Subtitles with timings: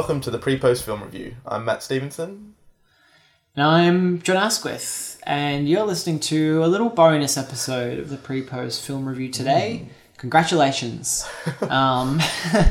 [0.00, 1.36] Welcome to the pre post film review.
[1.44, 2.54] I'm Matt Stevenson.
[3.54, 8.40] And I'm John Asquith, and you're listening to a little bonus episode of the pre
[8.40, 9.90] post film review today.
[10.16, 11.28] Congratulations.
[11.68, 12.18] um,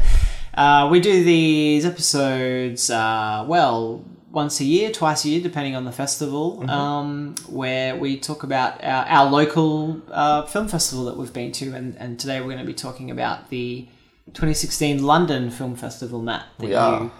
[0.55, 5.85] uh, we do these episodes, uh, well, once a year, twice a year, depending on
[5.85, 11.31] the festival, um, where we talk about our, our local uh, film festival that we've
[11.31, 11.75] been to.
[11.75, 13.87] And, and today we're going to be talking about the
[14.33, 17.03] 2016 London Film Festival, Matt, that We are.
[17.03, 17.11] you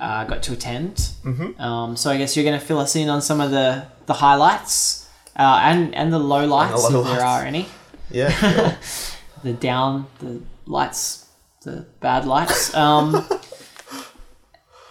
[0.00, 0.96] uh, got to attend.
[1.24, 1.60] Mm-hmm.
[1.60, 4.14] Um, so I guess you're going to fill us in on some of the, the
[4.14, 7.16] highlights uh, and, and the low lights, if lowlights.
[7.16, 7.66] there are any.
[8.10, 8.76] Yeah, sure.
[9.42, 11.26] The down, the lights,
[11.62, 12.72] the bad lights.
[12.76, 13.26] Um,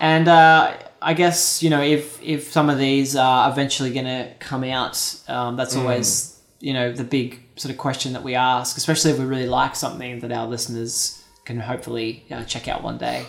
[0.01, 4.34] and uh, I guess, you know, if, if some of these are eventually going to
[4.39, 8.76] come out, um, that's always, you know, the big sort of question that we ask,
[8.76, 12.97] especially if we really like something that our listeners can hopefully uh, check out one
[12.97, 13.25] day.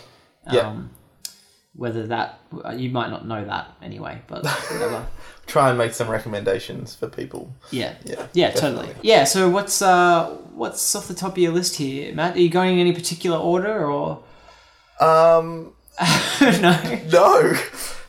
[0.51, 0.69] Yeah.
[0.69, 0.91] Um,
[1.75, 2.39] whether that
[2.77, 5.07] you might not know that anyway, but whatever.
[5.47, 7.55] Try and make some recommendations for people.
[7.71, 8.89] Yeah, Yeah, yeah, definitely.
[8.89, 9.09] totally.
[9.09, 9.25] Yeah.
[9.25, 12.37] So what's uh what's off the top of your list here, Matt?
[12.37, 14.23] Are you going in any particular order or
[15.01, 15.73] Um,
[16.41, 16.49] no?
[17.11, 17.53] no,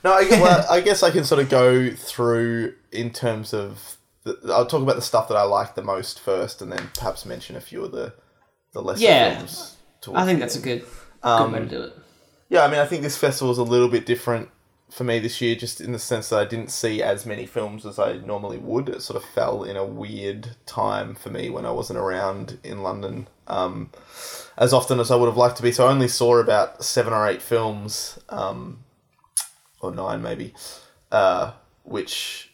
[0.04, 0.14] no.
[0.14, 3.98] I guess, well, I guess I can sort of go through in terms of.
[4.26, 7.26] The, I'll talk about the stuff that I like the most first, and then perhaps
[7.26, 8.14] mention a few of the
[8.74, 9.36] the lesser Yeah.
[9.38, 9.78] films.
[10.14, 10.86] I think that's a good
[11.24, 11.98] Um, way to do it.
[12.50, 14.50] Yeah, I mean, I think this festival is a little bit different
[14.92, 17.86] for me this year, just in the sense that I didn't see as many films
[17.86, 18.90] as I normally would.
[18.90, 22.84] It sort of fell in a weird time for me when I wasn't around in
[22.84, 23.90] London um,
[24.58, 25.72] as often as I would have liked to be.
[25.72, 28.84] So I only saw about seven or eight films, um,
[29.82, 30.54] or nine maybe,
[31.12, 32.53] uh, which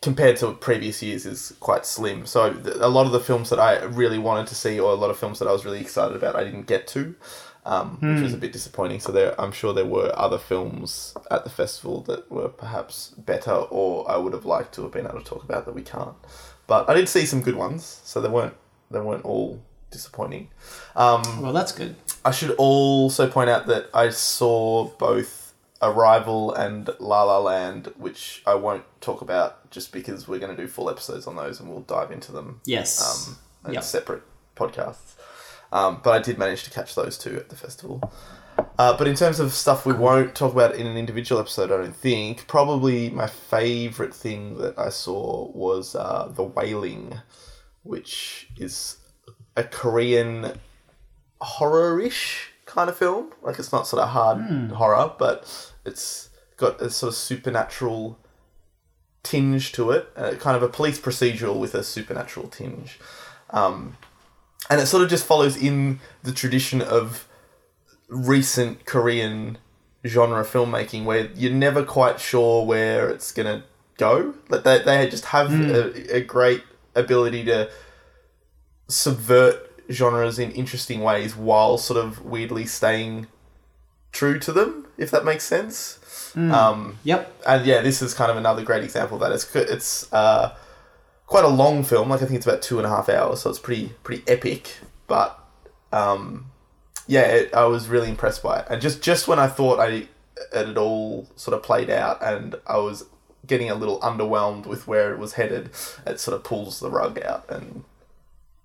[0.00, 2.24] compared to previous years is quite slim.
[2.26, 4.94] So th- a lot of the films that I really wanted to see, or a
[4.94, 7.14] lot of films that I was really excited about, I didn't get to,
[7.66, 9.00] um, which was a bit disappointing.
[9.00, 13.50] So there, I'm sure there were other films at the festival that were perhaps better,
[13.52, 16.14] or I would have liked to have been able to talk about that we can't.
[16.66, 18.54] But I did see some good ones, so they weren't
[18.90, 20.48] they weren't all disappointing.
[20.96, 21.96] Um, Well, that's good.
[22.24, 25.47] I should also point out that I saw both
[25.80, 30.60] Arrival and La La Land, which I won't talk about just because we're going to
[30.60, 33.28] do full episodes on those and we'll dive into them Yes.
[33.28, 33.36] um,
[33.68, 33.84] in Yep.
[33.84, 34.22] separate
[34.56, 35.14] podcasts.
[35.70, 38.12] Um, but I did manage to catch those two at the festival.
[38.78, 41.76] Uh, but in terms of stuff we won't talk about in an individual episode, I
[41.76, 42.46] don't think.
[42.48, 47.20] Probably my favourite thing that I saw was uh, The Wailing,
[47.84, 48.96] which is
[49.56, 50.58] a Korean
[51.40, 53.32] horror-ish kind of film.
[53.42, 54.38] Like it's not sort of hard
[54.70, 58.18] horror, but it's got a sort of supernatural
[59.24, 63.00] tinge to it, uh, kind of a police procedural with a supernatural tinge.
[63.50, 63.96] Um,
[64.70, 67.26] and it sort of just follows in the tradition of
[68.08, 69.58] recent Korean
[70.06, 73.64] genre filmmaking where you're never quite sure where it's going to
[73.96, 74.34] go.
[74.48, 76.62] Like they, they just have a, a great
[76.94, 77.70] ability to
[78.86, 83.26] subvert genres in interesting ways while sort of weirdly staying
[84.12, 85.98] true to them, if that makes sense.
[86.36, 87.42] Um, Yep.
[87.46, 89.32] and yeah, this is kind of another great example of that.
[89.32, 90.54] It's it's uh,
[91.26, 92.10] quite a long film.
[92.10, 94.76] Like I think it's about two and a half hours, so it's pretty pretty epic.
[95.06, 95.38] But
[95.90, 96.50] um,
[97.06, 98.66] yeah, it, I was really impressed by it.
[98.70, 99.86] And just just when I thought I
[100.52, 103.04] it had all sort of played out, and I was
[103.46, 105.70] getting a little underwhelmed with where it was headed,
[106.06, 107.84] it sort of pulls the rug out and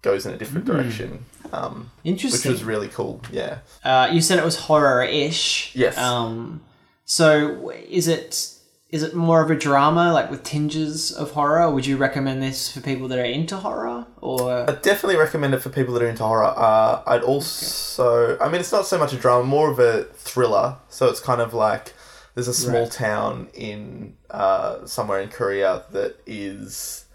[0.04, 3.22] goes in a different direction, um, which was really cool.
[3.32, 3.60] Yeah.
[3.84, 5.76] Uh, you said it was horror-ish.
[5.76, 5.98] Yes.
[5.98, 6.62] Um,
[7.06, 8.50] so is it
[8.90, 11.72] is it more of a drama, like with tinges of horror?
[11.72, 15.62] Would you recommend this for people that are into horror, or I definitely recommend it
[15.62, 16.54] for people that are into horror.
[16.56, 20.78] Uh, I'd also, I mean, it's not so much a drama, more of a thriller.
[20.90, 21.94] So it's kind of like
[22.36, 22.92] there's a small Right.
[22.92, 27.06] town in uh, somewhere in Korea that is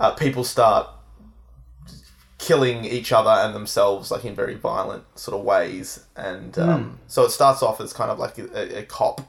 [0.00, 0.88] uh, people start
[2.44, 7.24] killing each other and themselves like in very violent sort of ways, and um, so
[7.24, 9.22] it starts off as kind of like a, a cop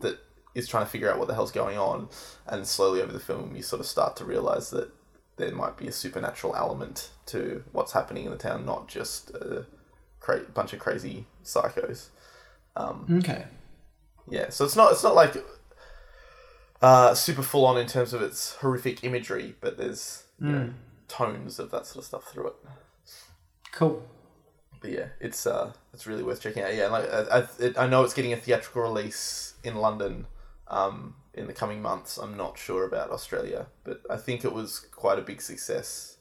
[0.00, 0.18] that
[0.54, 2.08] is trying to figure out what the hell's going on,
[2.46, 4.90] and slowly over the film you sort of start to realize that
[5.36, 9.66] there might be a supernatural element to what's happening in the town, not just a
[10.20, 12.08] cra- bunch of crazy psychos.
[13.18, 13.44] okay?
[14.28, 15.34] Yeah, so it's not it's not like
[16.80, 20.70] uh, super full on in terms of its horrific imagery, but there's you know,
[21.12, 22.54] tones of that sort of stuff through it.
[23.72, 24.02] Cool.
[24.80, 26.74] But yeah, it's uh, it's really worth checking out.
[26.74, 30.26] Yeah, like I, I, it, I know it's getting a theatrical release in London
[30.68, 32.18] um, in the coming months.
[32.18, 36.16] I'm not sure about Australia, but I think it was quite a big success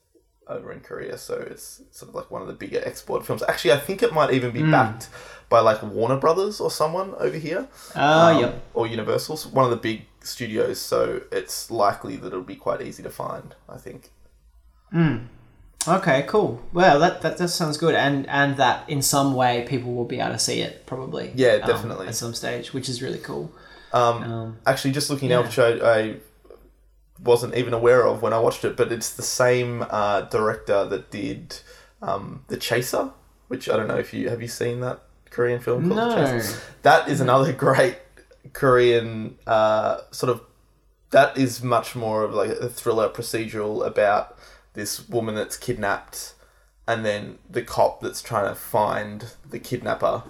[0.48, 1.18] over in Korea.
[1.18, 3.44] So it's sort of like one of the bigger export films.
[3.48, 5.10] Actually, I think it might even be backed
[5.50, 7.68] by like Warner Brothers or someone over here.
[7.96, 8.64] Oh, um, yep.
[8.74, 10.80] Or Universal, one of the big studios.
[10.80, 13.56] So it's likely that it'll be quite easy to find.
[13.68, 14.12] I think.
[15.88, 16.62] Okay, cool.
[16.74, 20.20] Well, that, that that sounds good, and and that in some way people will be
[20.20, 21.32] able to see it probably.
[21.36, 22.08] Yeah, um, definitely.
[22.08, 23.52] at some stage, which is really cool.
[23.94, 25.38] Um, Um, actually, just looking yeah.
[25.38, 26.16] now, which I, I
[27.24, 31.10] wasn't even aware of when I watched it, but it's the same uh, director that
[31.12, 31.58] did
[32.02, 33.12] um, The Chaser,
[33.48, 35.02] which I don't know if you have you seen that
[35.32, 36.16] Korean film called The No.
[36.16, 36.62] Chaser.
[36.84, 37.98] That is another great
[38.54, 40.42] Korean uh, sort of.
[41.10, 44.38] That is much more of like a thriller procedural about
[44.74, 46.34] this woman that's kidnapped,
[46.88, 50.24] and then the cop that's trying to find the kidnapper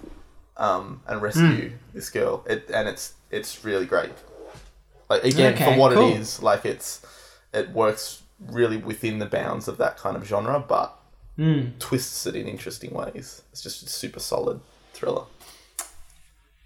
[0.56, 1.76] um, and rescue Hmm.
[1.94, 2.44] this girl.
[2.48, 4.12] It and it's it's really great.
[5.08, 6.08] Like again, Okay, for what cool.
[6.10, 7.00] it is, like it's
[7.52, 10.96] it works really within the bounds of that kind of genre, but
[11.36, 11.68] Hmm.
[11.78, 13.42] twists it in interesting ways.
[13.52, 14.60] It's just a super solid
[14.92, 15.24] thriller.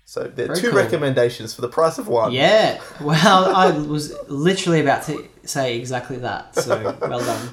[0.08, 0.78] So there are Very two cool.
[0.78, 2.30] recommendations for the price of one.
[2.32, 2.80] Yeah.
[3.00, 6.54] Well, I was literally about to say exactly that.
[6.54, 7.48] So well done.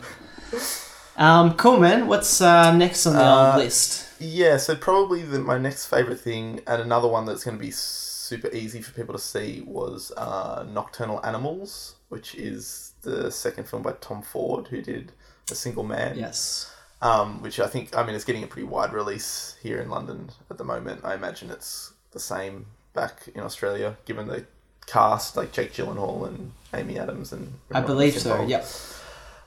[1.17, 2.07] Um, cool, man.
[2.07, 4.07] What's uh, next on the Uh, list?
[4.19, 7.71] Yeah, so probably the, my next favorite thing, and another one that's going to be
[7.71, 13.81] super easy for people to see, was uh, Nocturnal Animals, which is the second film
[13.81, 15.11] by Tom Ford, who did
[15.51, 16.17] A Single Man.
[16.17, 16.71] Yes.
[17.01, 20.29] Um, which I think, I mean, it's getting a pretty wide release here in London
[20.49, 21.01] at the moment.
[21.03, 24.45] I imagine it's the same back in Australia, given the
[24.85, 27.53] cast, like Jake Gyllenhaal and Amy Adams and.
[27.71, 28.43] I believe so.
[28.45, 28.65] Yep.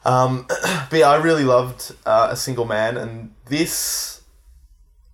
[0.04, 0.46] Um,
[0.90, 4.22] but yeah, I really loved uh, A Single Man, and this,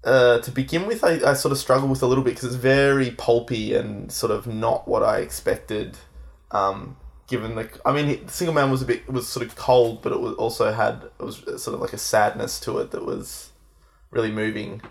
[0.05, 2.55] uh, to begin with, I, I sort of struggle with a little bit because it's
[2.55, 5.97] very pulpy and sort of not what I expected.
[6.51, 6.97] Um,
[7.27, 10.21] given the, I mean, Single Man was a bit was sort of cold, but it
[10.21, 13.51] was also had it was sort of like a sadness to it that was
[14.11, 14.83] really moving.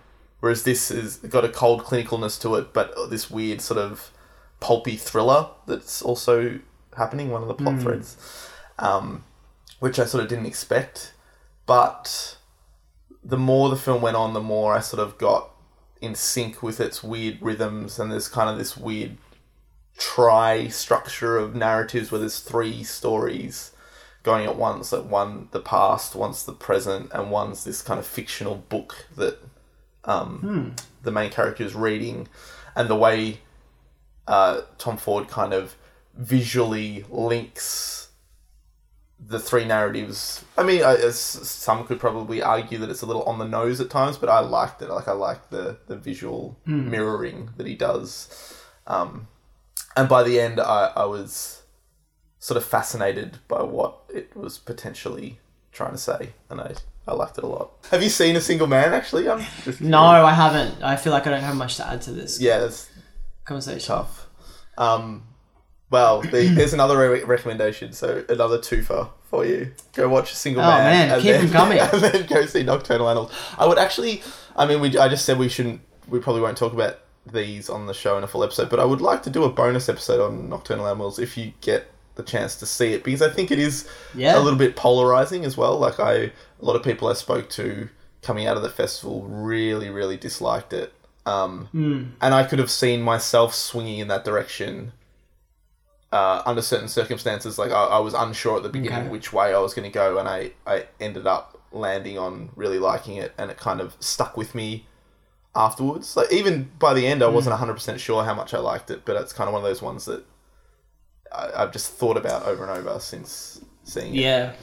[0.42, 4.12] Whereas this is got a cold clinicalness to it, but this weird sort of
[4.60, 6.60] pulpy thriller that's also
[6.98, 7.30] happening.
[7.30, 8.18] One of the plot threads.
[8.78, 9.24] Um,
[9.80, 11.14] which I sort of didn't expect.
[11.66, 12.38] But
[13.24, 15.50] the more the film went on, the more I sort of got
[16.02, 19.18] in sync with its weird rhythms, and there's kind of this weird
[19.98, 23.72] tri structure of narratives where there's three stories
[24.24, 24.92] going at once.
[24.92, 29.40] Like one the past, one's the present, and one's this kind of fictional book that
[30.06, 32.28] um, the main character is reading,
[32.76, 33.40] and the way
[34.28, 35.76] uh, Tom Ford kind of
[36.16, 38.10] visually links
[39.20, 40.44] the three narratives.
[40.58, 43.80] I mean, I, as some could probably argue that it's a little on the nose
[43.80, 44.90] at times, but I liked it.
[44.90, 46.58] Like I like the the visual
[46.90, 48.56] mirroring that he does.
[48.88, 49.28] Um,
[49.96, 51.62] and by the end, I, I was
[52.40, 55.40] sort of fascinated by what it was potentially
[55.72, 56.74] trying to say, and I
[57.08, 57.72] I liked it a lot.
[57.92, 58.94] Have you seen a single man?
[58.94, 60.82] Actually, I'm just No, I haven't.
[60.84, 62.90] I feel like I don't have much to add to this Yeah, it's
[63.44, 63.86] conversation.
[63.88, 64.28] tough.
[64.78, 65.24] Um,
[65.90, 69.72] well, the, there's another re- recommendation, so another twofer for you.
[69.94, 71.10] Go watch a single Oh, man.
[71.10, 71.80] man, keep 'em coming.
[71.80, 73.32] And then go see Nocturnal Animals.
[73.58, 74.22] I would actually,
[74.56, 77.00] I mean, we I just said we shouldn't, we probably won't talk about
[77.32, 79.50] these on the show in a full episode, but I would like to do a
[79.50, 83.30] bonus episode on Nocturnal Animals if you get the chance to see it because I
[83.30, 84.38] think it is Yeah.
[84.38, 85.78] a little bit polarizing as well.
[85.80, 87.90] Like I, a lot of people I spoke to
[88.22, 90.94] coming out of the festival really, really disliked it.
[91.26, 92.04] Um, Hmm.
[92.22, 94.92] and I could have seen myself swinging in that direction
[96.12, 97.58] uh, under certain circumstances.
[97.58, 99.10] Like I, I was unsure at the beginning Okay.
[99.10, 102.80] which way I was going to go, and I, I ended up landing on really
[102.80, 104.86] liking it, and it kind of stuck with me
[105.56, 106.18] afterwards.
[106.18, 109.06] Like even by the end, I wasn't hundred percent sure how much I liked it,
[109.06, 110.26] but it's kind of one of those ones that
[111.34, 114.22] I, I've just thought about over and over since seeing it.
[114.22, 114.54] Yeah.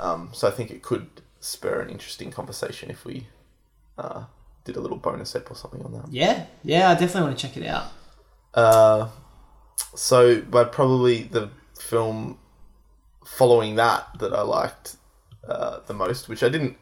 [0.00, 1.06] Um, so I think it could
[1.40, 3.26] spur an interesting conversation if we
[3.98, 4.24] uh,
[4.64, 6.10] did a little bonus ep or something on that.
[6.10, 6.46] Yeah.
[6.62, 7.84] Yeah, I definitely want to check it out.
[8.54, 9.08] Uh,
[9.94, 12.38] so, but probably the film
[13.24, 14.96] following that that I liked
[15.48, 16.76] uh, the most, which I didn't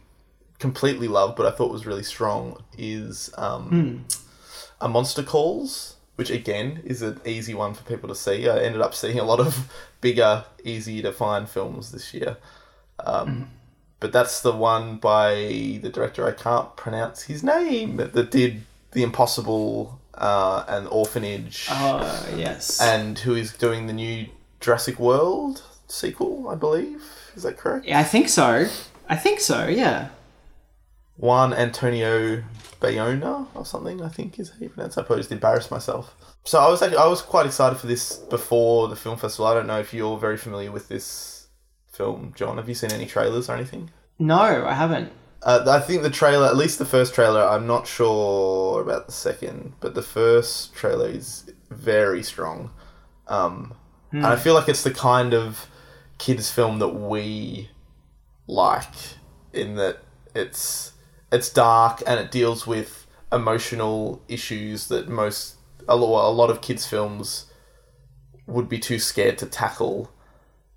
[0.58, 4.04] completely love, but I thought was really strong, is um,
[4.80, 8.48] A Monster Calls, which again is an easy one for people to see.
[8.48, 12.36] I ended up seeing a lot of bigger, easy to find films this year.
[13.04, 13.50] Um,
[14.00, 15.34] But that's the one by
[15.82, 18.62] the director, I can't pronounce his name, that did
[18.92, 22.80] The Impossible uh, and Orphanage Oh, yes.
[22.80, 24.26] and who is doing the new
[24.60, 27.02] Jurassic World sequel, I believe.
[27.36, 27.86] Is that correct?
[27.86, 28.66] yeah, I think so.
[29.08, 30.08] I think so, yeah.
[31.16, 32.42] Juan Antonio
[32.80, 34.98] Bayona or something, I think is how you pronounce.
[34.98, 36.16] I probably just embarrassed myself.
[36.44, 39.46] So I was actually, I was quite excited for this before the film festival.
[39.46, 41.46] I don't know if you're very familiar with this
[41.92, 42.56] film, John.
[42.56, 43.90] Have you seen any trailers or anything?
[44.18, 45.12] No, I haven't.
[45.42, 49.12] Uh, I think the trailer, at least the first trailer, I'm not sure about the
[49.12, 52.70] second, but the first trailer is very strong.
[53.28, 53.74] Um,
[54.12, 55.66] And I feel like it's the kind of
[56.18, 57.70] kids' film that we
[58.46, 58.94] like,
[59.52, 60.02] in that
[60.34, 60.91] it's
[61.32, 65.56] it's dark and it deals with emotional issues that most
[65.88, 67.46] a lot, a lot of kids' films
[68.46, 70.12] would be too scared to tackle.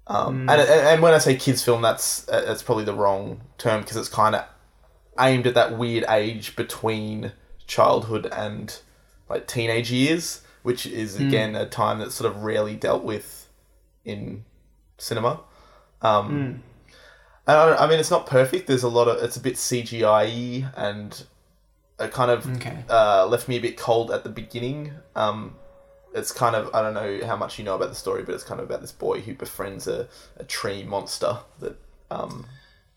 [0.08, 3.82] Um, and, and when I say kids' film, that's uh, that's probably the wrong term
[3.82, 4.46] because it's kind of
[5.20, 7.34] aimed at that weird age between
[7.68, 8.80] childhood and
[9.30, 13.50] like teenage years, which is again a time that's sort of rarely dealt with
[14.04, 14.46] in
[14.98, 15.42] cinema.
[16.02, 16.62] Um, and
[17.48, 18.68] I, I mean, it's not perfect.
[18.68, 21.24] There's a lot of it's a bit CGI and
[22.00, 22.84] it kind of Okay.
[22.90, 24.92] uh, left me a bit cold at the beginning.
[25.16, 25.56] Um,
[26.14, 28.44] it's kind of I don't know how much you know about the story, but it's
[28.44, 31.78] kind of about this boy who befriends a, a tree monster that
[32.10, 32.46] um,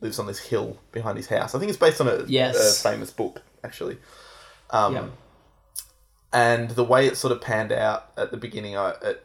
[0.00, 1.54] lives on this hill behind his house.
[1.54, 2.80] I think it's based on a, Yes.
[2.84, 3.98] a famous book actually.
[4.70, 5.10] Um, Yep.
[6.32, 9.24] and the way it sort of panned out at the beginning, I, it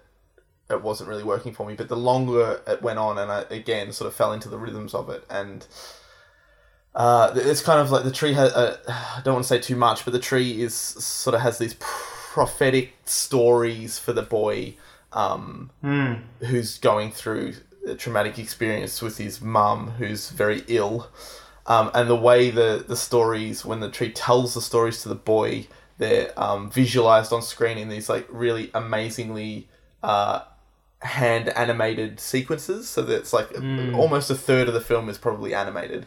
[0.69, 1.75] it wasn't really working for me.
[1.75, 4.93] But the longer it went on, and I again sort of fell into the rhythms
[4.93, 5.65] of it, and
[6.95, 8.51] uh, it's kind of like the tree has.
[8.53, 11.57] Uh, I don't want to say too much, but the tree is sort of has
[11.57, 14.75] these prophetic stories for the boy
[15.11, 15.69] um,
[16.39, 17.53] who's going through
[17.87, 21.09] a traumatic experience with his mum, who's very ill.
[21.65, 25.15] Um, and the way the, the stories, when the tree tells the stories to the
[25.15, 25.67] boy,
[25.97, 29.69] they're um, visualized on screen in these like really amazingly
[30.01, 30.41] uh,
[31.03, 32.89] hand animated sequences.
[32.89, 33.49] So that it's like
[33.95, 36.05] almost a third of the film is probably animated.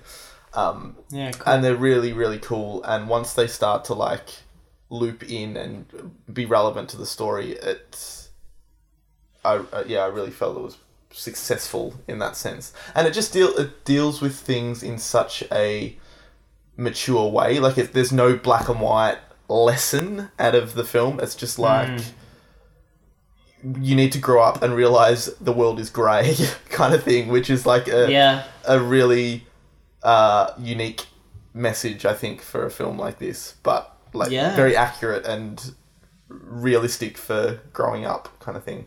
[0.54, 1.52] Um, Yeah, cool.
[1.52, 4.30] and they're really really cool and once they start to like
[4.88, 5.84] loop in and
[6.32, 8.30] be relevant to the story it's
[9.44, 10.78] I yeah I really felt it was
[11.10, 15.96] successful in that sense and it just deal it deals with things in such a
[16.76, 21.34] mature way like if there's no black and white lesson out of the film it's
[21.34, 22.00] just like
[23.80, 26.36] you need to grow up and realize the world is grey
[26.68, 28.44] kind of thing which is like a yeah.
[28.66, 29.46] a really
[30.02, 31.06] uh, unique
[31.52, 34.54] message, I think, for a film like this, but like Yeah.
[34.54, 35.72] very accurate and
[36.28, 38.86] realistic for growing up, kind of thing.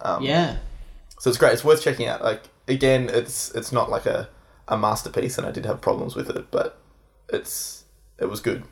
[0.00, 0.56] Um, Yeah.
[1.18, 1.52] So it's great.
[1.52, 2.22] It's worth checking out.
[2.22, 4.28] Like again, it's it's not like a,
[4.68, 6.78] a masterpiece, and I did have problems with it, but
[7.28, 7.84] it's
[8.18, 8.64] it was good.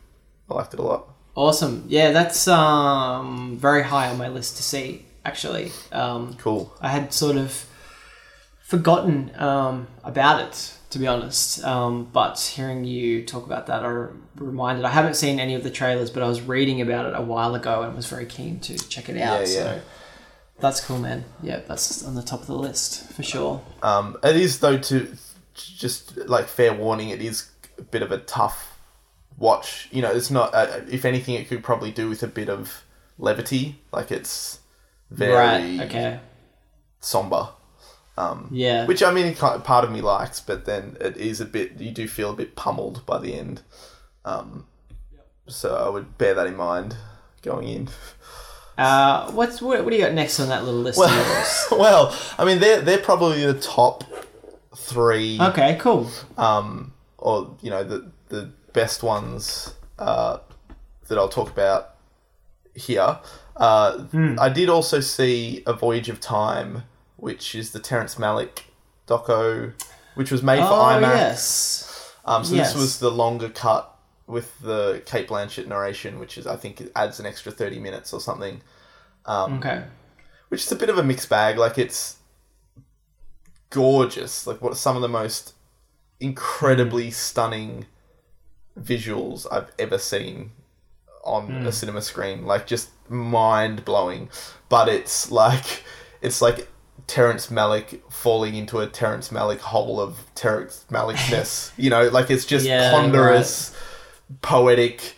[0.50, 1.08] I liked it a lot.
[1.34, 1.84] Awesome.
[1.88, 5.06] Yeah, that's um very high on my list to see.
[5.24, 6.72] Actually, um, Cool.
[6.80, 7.66] I had sort of
[8.60, 11.62] forgotten um, about it, to be honest.
[11.64, 14.84] Um, but hearing you talk about that, I reminded.
[14.84, 17.54] I haven't seen any of the trailers, but I was reading about it a while
[17.54, 19.40] ago and was very keen to check it out.
[19.40, 19.80] Yeah, So yeah.
[20.58, 21.24] that's cool, man.
[21.42, 23.62] Yeah, that's on the top of the list for sure.
[23.82, 25.14] Um, it is though to
[25.54, 27.10] just like fair warning.
[27.10, 28.78] It is a bit of a tough
[29.38, 29.88] watch.
[29.92, 30.54] You know, it's not.
[30.54, 32.82] Uh, if anything, it could probably do with a bit of
[33.18, 33.82] levity.
[33.92, 34.60] Like it's
[35.12, 35.80] very Right.
[35.82, 36.20] Okay.
[37.00, 37.48] somber.
[38.16, 38.86] Um, Yeah.
[38.86, 41.80] which I mean, part of me likes, but then it is a bit.
[41.80, 43.62] You do feel a bit pummeled by the end.
[44.24, 44.66] Um,
[45.48, 46.96] so I would bear that in mind
[47.42, 47.88] going in.
[48.78, 51.64] Uh, what's what, what do you got next on that little list of yours?
[51.72, 54.04] well, I mean, they're they're probably the top
[54.76, 55.38] three.
[55.40, 56.08] Okay, cool.
[56.38, 60.38] um, or you know the the best ones uh,
[61.08, 61.94] that I'll talk about
[62.74, 63.18] here.
[63.56, 64.06] Uh,
[64.38, 66.84] I did also see a Voyage of Time,
[67.16, 68.62] which is the Terrence Malick
[69.06, 69.72] doco,
[70.14, 71.02] which was made for Oh IMAX.
[71.16, 72.14] yes.
[72.24, 72.72] Um, so Yes.
[72.72, 73.88] this was the longer cut
[74.26, 78.12] with the Cate Blanchett narration, which is I think it adds an extra thirty minutes
[78.12, 78.62] or something.
[79.26, 79.84] Um, Okay.
[80.48, 81.58] which is a bit of a mixed bag.
[81.58, 82.16] Like it's
[83.70, 84.46] gorgeous.
[84.46, 85.54] Like what some of the most
[86.20, 87.86] incredibly stunning
[88.80, 90.52] visuals I've ever seen
[91.24, 92.46] on a cinema screen.
[92.46, 94.28] Like just mind blowing.
[94.68, 95.84] But it's like
[96.20, 96.68] it's like
[97.06, 101.72] Terrence Malick falling into a Terrence Malick hole of Terrence Malickness.
[101.76, 103.76] you know, like it's just Yeah, ponderous,
[104.40, 105.16] poetic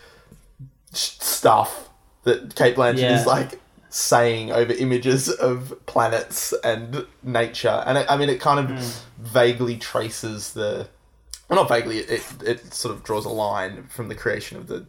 [0.93, 1.91] stuff
[2.25, 3.21] that Cate Blanchett Yeah.
[3.21, 3.61] is like
[3.91, 9.25] saying over images of planets and nature, and it, I mean, it kind of hmm.
[9.25, 10.89] vaguely traces the,
[11.49, 14.87] well, not vaguely, it it sort of draws a line from the creation of the,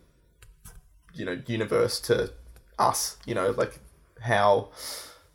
[1.13, 2.31] you know, universe to
[2.79, 3.17] us.
[3.25, 3.79] You know, like
[4.21, 4.69] how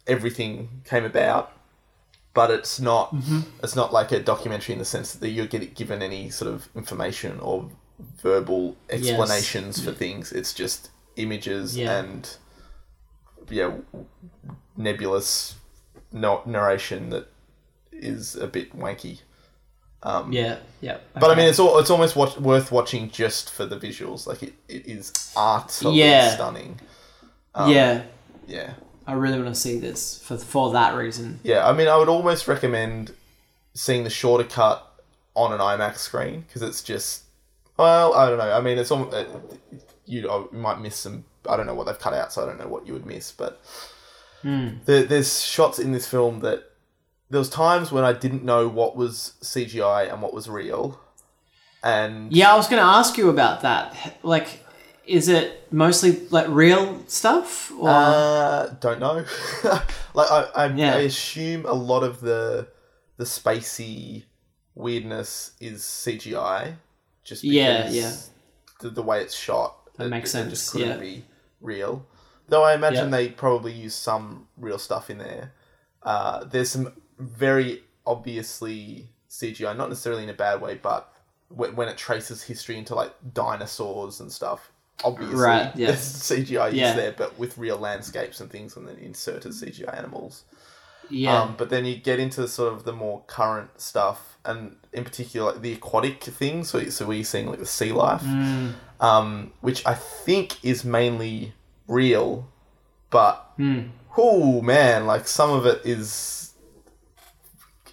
[0.07, 1.53] everything came about.
[2.33, 3.15] But it's not.
[3.15, 3.41] Mm-hmm.
[3.63, 6.69] It's not like a documentary in the sense that you're getting given any sort of
[6.77, 7.69] information or
[8.23, 9.97] verbal explanations for mm.
[9.97, 10.33] things.
[10.33, 11.99] It's just images Yeah.
[11.99, 12.37] and
[13.49, 13.73] yeah,
[14.77, 15.57] nebulous
[16.13, 17.29] no- narration that
[17.93, 19.21] is a bit wanky.
[20.03, 20.99] Um, yeah, yeah.
[21.15, 24.27] But I mean, it's all, it's almost watch, worth watching just for the visuals.
[24.27, 26.31] Like it, it is utterly Yeah.
[26.31, 26.81] stunning.
[27.57, 28.03] Yeah,
[28.47, 28.75] Yeah,
[29.07, 31.41] I really want to see this for for that reason.
[31.43, 31.69] yeah.
[31.69, 33.13] I mean, I would almost recommend
[33.75, 34.87] seeing the shorter cut
[35.35, 37.23] on an IMAX screen because it's just
[37.77, 38.53] well, I don't know.
[38.53, 39.25] I mean, it's almost, uh,
[40.05, 41.25] you uh, you might miss some.
[41.49, 43.33] I don't know what they've cut out, so I don't know what you would miss.
[43.33, 43.61] But
[44.43, 46.65] there, there's shots in this film that
[47.31, 51.01] there was times when I didn't know what was CGI and what was real,
[51.83, 54.19] and Yeah, I was going to ask you about that.
[54.23, 54.65] Like,
[55.11, 59.25] is it mostly like real stuff, or Uh, don't know.
[60.15, 60.95] like I, I, Yeah.
[60.95, 62.69] I assume a lot of the
[63.17, 64.25] the spacey
[64.75, 66.77] weirdness is CGI,
[67.25, 68.13] just because Yeah, yeah.
[68.81, 69.77] The, the way it's shot.
[69.97, 70.97] That it- makes it just couldn't yeah.
[70.97, 71.25] be
[71.61, 72.07] real.
[72.49, 73.17] Though I imagine Yeah.
[73.19, 75.53] they probably use some real stuff in there.
[76.03, 81.13] Uh, there's some very obviously CGI, not necessarily in a bad way, but
[81.49, 84.73] when it traces history into like dinosaurs and stuff,
[85.05, 85.91] obviously Right, yeah.
[85.95, 86.91] CGI Yeah.
[86.91, 90.45] is there, but with real landscapes and things, and then inserted CGI animals.
[91.09, 95.05] yeah, Um, but then you get into sort of the more current stuff, and in
[95.05, 96.71] particular like the aquatic things.
[96.71, 98.75] So, so we're seeing like the sea life, Mm.
[99.01, 101.55] um, which I think is mainly
[101.89, 102.49] real,
[103.11, 103.89] but Hmm.
[104.17, 106.53] oh man, like some of it is.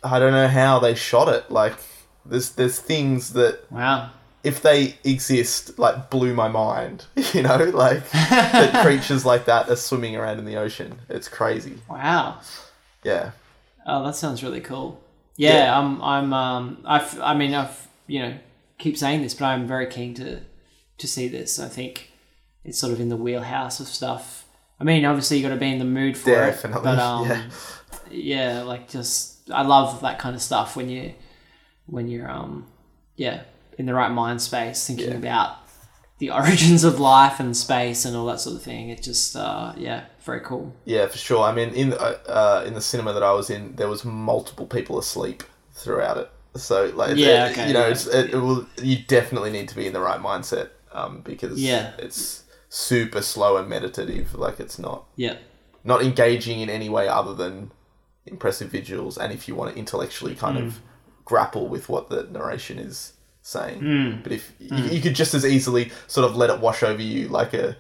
[0.04, 1.50] I don't know how they shot it.
[1.52, 1.76] Like
[2.26, 4.12] there's there's things that wow,
[4.48, 7.06] if they exist, like blew my mind.
[7.34, 11.00] You know, like that creatures like that are swimming around in the ocean.
[11.10, 11.78] It's crazy.
[11.90, 12.40] wow.
[13.04, 13.32] Yeah.
[13.86, 15.04] Oh, that sounds really cool.
[15.36, 16.02] Yeah, I'm.
[16.02, 16.34] I'm.
[16.34, 16.78] Um.
[16.86, 17.20] I've.
[17.20, 17.88] I mean, I've.
[18.08, 18.38] You know,
[18.78, 20.40] keep saying this, but I'm very keen to
[20.98, 21.60] to see this.
[21.60, 22.12] I think
[22.64, 24.46] it's sort of in the wheelhouse of stuff.
[24.80, 27.28] I mean, obviously you got to be in the mood for Definitely, it, but um,
[27.28, 27.44] yeah.
[28.10, 28.62] yeah.
[28.64, 31.14] like just I love that kind of stuff when you
[31.88, 32.68] when you're um
[33.16, 33.42] yeah
[33.78, 35.16] in the right mind space thinking Yeah.
[35.18, 35.58] about
[36.20, 38.90] the origins of life and space and all that sort of thing.
[38.90, 40.74] It just uh yeah very cool.
[40.86, 41.44] Yeah, for sure.
[41.44, 44.04] I mean, in the, uh, uh, in the cinema that I was in, there was
[44.04, 45.42] multiple people asleep
[45.74, 46.30] throughout it.
[46.56, 47.92] So, like, Yeah, okay, you know, yeah.
[47.94, 48.68] it's, it, it will.
[48.82, 51.94] You definitely need to be in the right mindset um, because Yeah.
[51.98, 54.34] it's super slow and meditative.
[54.36, 55.38] Like, it's not Yeah.
[55.86, 57.72] not engaging in any way other than
[58.26, 59.18] impressive visuals.
[59.18, 60.66] And if you want to intellectually kind Hmm.
[60.68, 60.82] of
[61.24, 63.14] grapple with what the narration is
[63.48, 64.22] saying, Hmm.
[64.24, 67.30] but if you, you could just as easily sort of let it wash over you
[67.30, 67.78] like a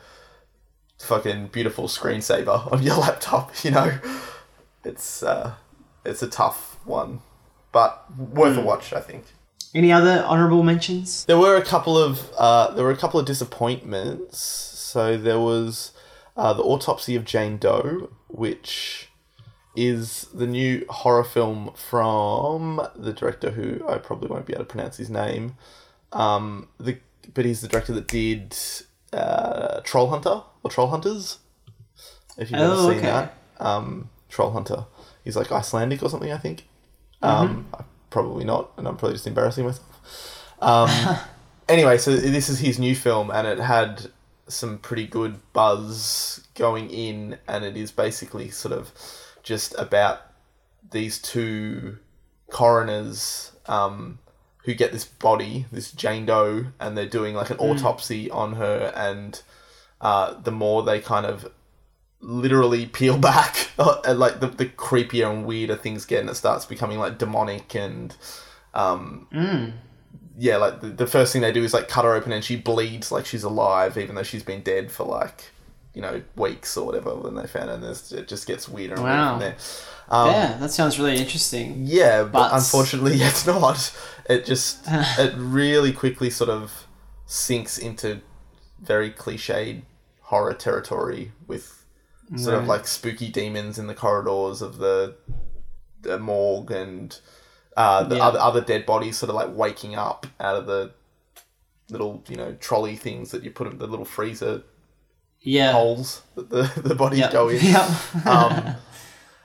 [1.00, 3.92] fucking beautiful screensaver on your laptop, you know,
[4.86, 5.54] it's uh,
[6.06, 7.20] it's a tough one,
[7.72, 8.62] but worth Hmm.
[8.62, 9.26] a watch, I think.
[9.76, 11.26] Any other honorable mentions?
[11.26, 14.40] There were a couple of uh, there were a couple of disappointments.
[14.40, 15.92] So there was
[16.38, 19.07] uh, the autopsy of Jane Doe, which
[19.78, 24.70] is the new horror film from the director who I probably won't be able to
[24.70, 25.56] pronounce his name.
[26.12, 26.98] Um, the
[27.34, 28.56] but he's the director that did
[29.13, 31.40] uh, Troll Hunter or Troll Hunters.
[32.38, 33.08] If you've ever Oh, seen okay.
[33.08, 34.86] that, um, Troll Hunter.
[35.24, 36.68] He's like Icelandic or something, I think.
[37.22, 37.68] Um,
[38.10, 40.56] probably not, and I'm probably just embarrassing myself.
[40.62, 40.90] Um,
[41.70, 44.08] anyway, so this is his new film, and it had
[44.48, 48.92] some pretty good buzz going in, and it is basically sort of
[49.48, 50.22] just about
[50.92, 51.98] these two
[52.52, 54.20] coroners um,
[54.66, 58.92] who get this body, this Jane Doe, and they're doing like an autopsy on her,
[58.96, 59.42] and
[60.02, 61.52] uh, the more they kind of
[62.20, 67.00] literally peel back, like the, the creepier and weirder things get, and it starts becoming
[67.00, 68.16] like demonic and
[68.74, 69.28] um,
[70.38, 72.56] yeah, like the, the first thing they do is like cut her open and she
[72.58, 75.52] bleeds like she's alive, even though she's been dead for like
[75.98, 77.76] you know weeks or whatever when they found her.
[77.76, 79.10] And it just gets weirder and Wow.
[79.10, 79.56] weirder from there.
[80.10, 81.82] Um, yeah, that sounds really interesting.
[81.86, 83.80] yeah, but, But- unfortunately, it's not.
[84.30, 84.80] It just
[85.26, 86.88] it really quickly sort of
[87.26, 88.22] sinks into
[88.80, 89.82] very cliched
[90.22, 91.66] horror territory with
[92.36, 95.16] sort of like spooky demons in the corridors of the,
[96.02, 97.20] the morgue and
[97.78, 98.28] uh, the Yeah.
[98.28, 100.92] other other dead bodies sort of like waking up out of the
[101.90, 104.62] little you know trolley things that you put in the little freezer
[105.48, 105.72] Yeah.
[105.72, 107.32] holes that the the bodies Yep.
[107.32, 107.64] go in.
[107.64, 107.90] Yep.
[108.26, 108.76] Um,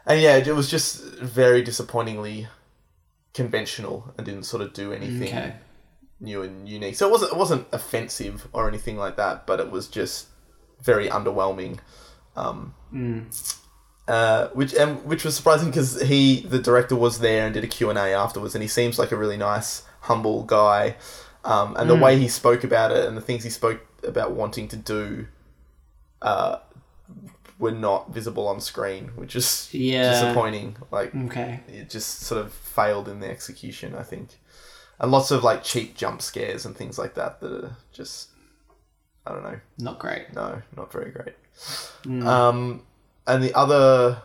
[0.06, 2.48] and yeah, it was just very disappointingly
[3.34, 5.54] conventional and didn't sort of do anything okay.
[6.20, 6.96] new and unique.
[6.96, 10.26] So it wasn't it wasn't offensive or anything like that, but it was just
[10.82, 11.78] very underwhelming.
[12.36, 12.74] Um,
[14.08, 17.68] uh, which and which was surprising because he, the director, was there and did a
[17.68, 20.96] Q and A afterwards, and he seems like a really nice, humble guy.
[21.44, 24.68] Um, and the way he spoke about it and the things he spoke about wanting
[24.68, 25.26] to do,
[26.22, 26.58] uh,
[27.58, 30.10] were not visible on screen, which is Yeah.
[30.10, 30.76] disappointing.
[30.90, 31.60] Like Okay.
[31.68, 34.38] it just sort of failed in the execution, I think.
[35.00, 38.28] and lots of like cheap jump scares and things like that that are just
[39.26, 39.58] I don't know.
[39.78, 40.32] Not great.
[40.34, 41.34] No, not very great.
[42.04, 42.24] Mm.
[42.26, 42.82] Um,
[43.26, 44.20] and the other,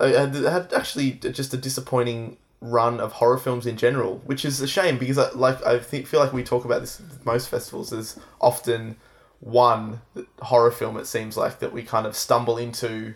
[0.00, 4.66] I had, actually just a disappointing run of horror films in general, which is a
[4.66, 7.92] shame because I, like I think, feel like we talk about this most festivals.
[7.92, 8.96] is often
[9.42, 10.00] one
[10.40, 13.14] horror film it seems like that we kind of stumble into,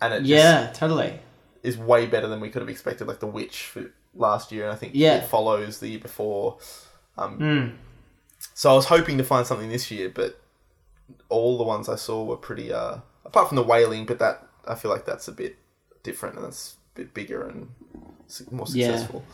[0.00, 1.18] and it just Yeah, totally.
[1.62, 3.06] is way better than we could have expected.
[3.08, 5.16] Like The Witch for last year, and I think Yeah.
[5.16, 6.58] it follows the year before.
[7.18, 7.76] Um, Mm.
[8.54, 10.40] so I was hoping to find something this year, but
[11.28, 12.72] all the ones I saw were pretty.
[12.72, 15.56] Uh, apart from the Wailing, but that I feel like that's a bit
[16.04, 17.68] different and that's a bit bigger and
[18.52, 18.86] more Yeah.
[18.88, 19.24] successful.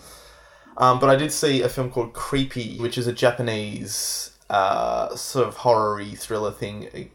[0.79, 5.49] Um, but I did see a film called Creepy, which is a Japanese uh, sort
[5.49, 7.11] of horror-y thriller thing.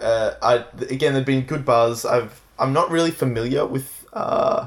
[0.00, 2.04] Uh, I again, there'd been good buzz.
[2.04, 4.66] I've I'm not really familiar with uh,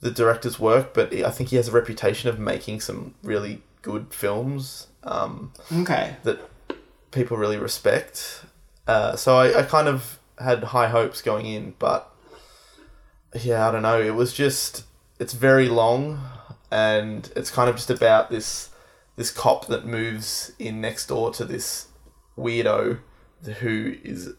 [0.00, 4.12] the director's work, but I think he has a reputation of making some really good
[4.12, 4.86] films.
[5.04, 6.16] Um, Okay.
[6.24, 6.40] that
[7.10, 8.44] people really respect.
[8.86, 12.10] Uh, so I, I kind of had high hopes going in, but
[13.38, 14.00] yeah, I don't know.
[14.00, 14.84] It was just
[15.18, 16.20] it's very long,
[16.70, 18.69] and it's kind of just about this
[19.20, 21.88] this cop that moves in next door to this
[22.38, 22.98] weirdo
[23.60, 24.30] who is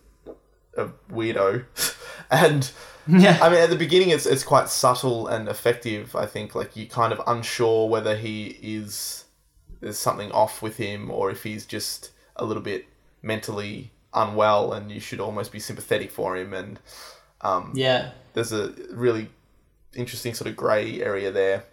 [0.75, 1.65] a weirdo,
[2.31, 2.71] and
[3.07, 3.37] Yeah.
[3.41, 6.15] I mean, at the beginning, it's it's quite subtle and effective.
[6.15, 9.25] I think like you're kind of unsure whether he is
[9.81, 12.85] there's something off with him or if he's just a little bit
[13.21, 16.53] mentally unwell, and you should almost be sympathetic for him.
[16.53, 16.79] And
[17.41, 18.11] um, Yeah.
[18.33, 19.29] there's a really
[19.95, 21.65] interesting sort of grey area there.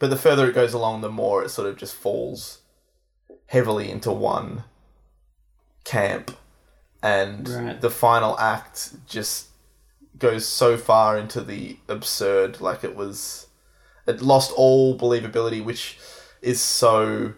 [0.00, 2.62] But the further it goes along, the more it sort of just falls
[3.46, 4.64] heavily into one
[5.84, 6.36] camp,
[7.02, 7.80] and Right.
[7.80, 9.46] the final act just
[10.18, 12.60] goes so far into the absurd.
[12.60, 13.46] Like it was,
[14.06, 15.98] it lost all believability, which
[16.42, 17.34] is so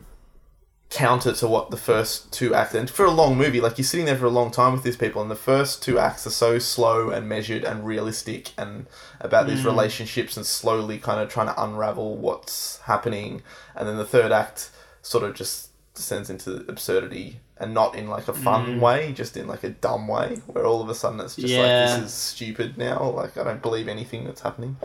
[0.93, 4.05] counter to what the first two acts and for a long movie like you're sitting
[4.05, 6.59] there for a long time with these people and the first two acts are so
[6.59, 8.87] slow and measured and realistic and
[9.19, 9.69] about these hmm.
[9.69, 13.43] relationships and slowly kind of trying to unravel what's happening
[13.75, 18.29] and then the third act sort of just descends into absurdity and not in like
[18.29, 18.81] a fun hmm.
[18.81, 21.61] way just in like a dumb way where all of a sudden it's just Yeah.
[21.61, 24.77] like this is stupid now like i don't believe anything that's happening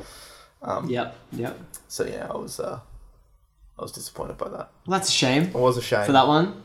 [0.62, 1.16] um, Yep.
[1.34, 1.60] Yep.
[1.90, 2.80] so yeah i was uh
[3.80, 6.28] i was disappointed by that Well, that's a shame it was a shame for that
[6.28, 6.64] one.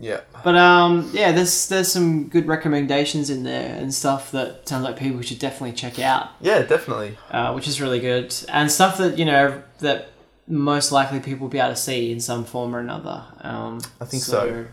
[0.00, 4.84] yeah But um, yeah, there's there's some good recommendations in there and stuff that sounds
[4.84, 8.98] like people should definitely check out, yeah definitely uh, which is really good, and stuff
[8.98, 10.08] that you know that
[10.48, 13.22] most likely people will be able to see in some form or another.
[13.42, 14.66] Um, I think so.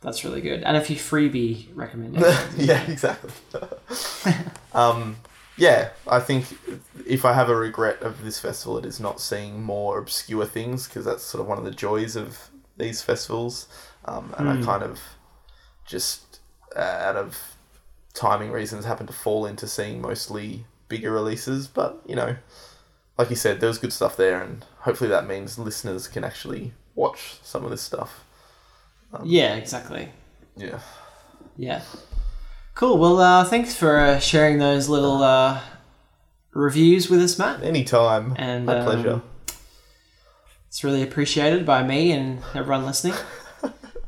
[0.00, 2.56] That's really good, and a few freebie recommendations.
[2.70, 3.30] yeah, exactly.
[4.72, 5.16] um,
[5.58, 6.46] yeah, I think
[7.06, 10.88] if I have a regret of this festival, it is not seeing more obscure things
[10.88, 13.68] because that's sort of one of the joys of these festivals.
[14.04, 15.00] Um, and I kind of
[15.84, 16.40] just
[16.74, 17.38] uh, out of
[18.14, 21.68] timing reasons happen to fall into seeing mostly bigger releases.
[21.68, 22.36] But you know,
[23.16, 26.72] like you said, there was good stuff there, and hopefully that means listeners can actually
[26.94, 28.24] watch some of this stuff.
[29.24, 30.10] yeah, exactly.
[30.56, 30.80] Yeah.
[31.56, 31.82] Yeah.
[32.74, 32.98] Cool.
[32.98, 35.60] Well, uh, thanks for uh, sharing those little uh,
[36.56, 37.62] reviews with us, Matt.
[37.62, 38.34] Anytime.
[38.36, 39.22] And, My um, pleasure.
[40.68, 43.14] It's really appreciated by me and everyone listening.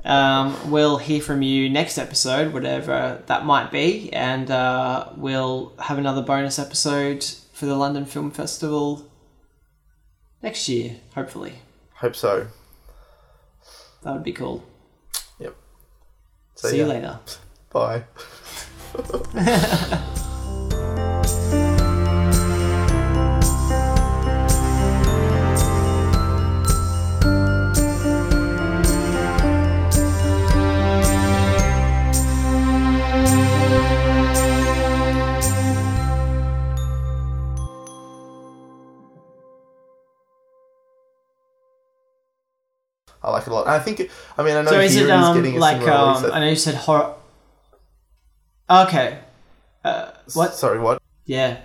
[0.04, 5.98] Um, we'll hear from you next episode, whatever that might be, and uh, we'll have
[5.98, 9.06] another bonus episode for the London Film Festival
[10.42, 11.56] next year, hopefully.
[11.96, 12.46] Hope so.
[14.02, 14.64] That would be cool.
[15.40, 15.54] Yep.
[16.54, 17.18] So, See you later.
[17.70, 18.04] Bye.
[43.50, 43.66] a lot.
[43.66, 45.82] And I think, I mean, I know So is is it um, getting a like
[45.82, 47.14] um, I know you said horror.
[48.68, 49.18] Okay.
[49.84, 50.54] Uh, what?
[50.54, 51.00] Sorry, what?
[51.24, 51.58] Yeah.